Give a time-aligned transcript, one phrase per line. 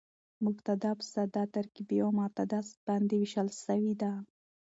[0.45, 4.11] مبتداء په ساده، ترکیبي او متعدده باندي وېشل سوې ده.